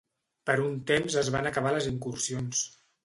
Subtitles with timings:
[0.49, 2.65] Per un temps es van acabar les incursions.